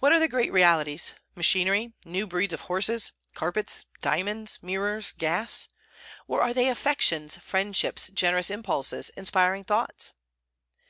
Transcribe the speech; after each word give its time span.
What 0.00 0.12
are 0.12 0.18
the 0.20 0.28
great 0.28 0.52
realities, 0.52 1.14
machinery, 1.34 1.94
new 2.04 2.26
breeds 2.26 2.52
of 2.52 2.60
horses, 2.68 3.10
carpets, 3.32 3.86
diamonds, 4.02 4.58
mirrors, 4.60 5.12
gas? 5.12 5.66
or 6.28 6.42
are 6.42 6.52
they 6.52 6.68
affections, 6.68 7.38
friendships, 7.38 8.08
generous 8.10 8.50
impulses, 8.50 9.08
inspiring 9.16 9.64
thoughts? 9.64 10.12